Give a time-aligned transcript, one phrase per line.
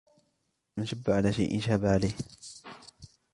[0.77, 2.13] من شبّ على شيءٍ شاب عليه.